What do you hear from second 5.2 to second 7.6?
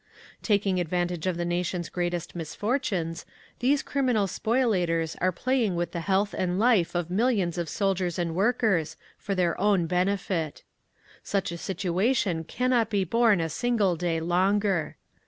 are playing with the health and life of millions